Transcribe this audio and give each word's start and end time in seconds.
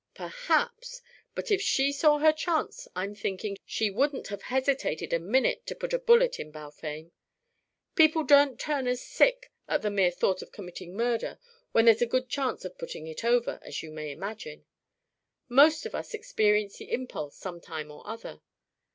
"Perhaps. 0.15 1.03
But 1.35 1.51
if 1.51 1.61
she 1.61 1.91
saw 1.93 2.17
her 2.17 2.33
chance, 2.33 2.87
I'm 2.95 3.13
thinking 3.13 3.59
she 3.67 3.91
wouldn't 3.91 4.29
have 4.29 4.41
hesitated 4.41 5.13
a 5.13 5.19
minute 5.19 5.67
to 5.67 5.75
put 5.75 5.93
a 5.93 5.99
bullet 5.99 6.39
in 6.39 6.49
Balfame. 6.49 7.11
People 7.93 8.23
don't 8.23 8.59
turn 8.59 8.87
as 8.87 8.99
sick 9.05 9.51
at 9.67 9.83
the 9.83 9.91
mere 9.91 10.09
thought 10.09 10.41
of 10.41 10.51
committing 10.51 10.97
murder, 10.97 11.37
when 11.71 11.85
there's 11.85 12.01
a 12.01 12.07
good 12.07 12.29
chance 12.29 12.65
of 12.65 12.79
putting 12.79 13.05
it 13.05 13.23
over, 13.23 13.59
as 13.61 13.83
you 13.83 13.91
may 13.91 14.11
imagine. 14.11 14.65
Most 15.47 15.85
of 15.85 15.93
us 15.93 16.15
experience 16.15 16.77
the 16.79 16.91
impulse 16.91 17.37
some 17.37 17.61
time 17.61 17.91
or 17.91 18.01
other. 18.07 18.41